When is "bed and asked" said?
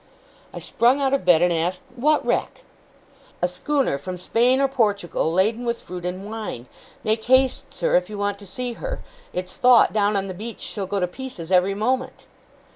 1.25-1.83